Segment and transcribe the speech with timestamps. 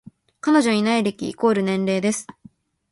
[0.39, 2.25] 彼女いない歴イコール年齢です